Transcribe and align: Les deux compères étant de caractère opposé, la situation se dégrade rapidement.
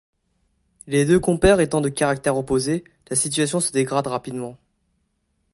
Les 0.87 1.05
deux 1.05 1.19
compères 1.19 1.59
étant 1.59 1.79
de 1.79 1.87
caractère 1.87 2.35
opposé, 2.35 2.83
la 3.11 3.15
situation 3.15 3.59
se 3.59 3.71
dégrade 3.71 4.07
rapidement. 4.07 4.57